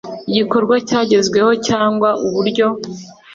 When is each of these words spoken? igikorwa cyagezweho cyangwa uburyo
igikorwa 0.29 0.75
cyagezweho 0.87 1.51
cyangwa 1.67 2.09
uburyo 2.27 2.67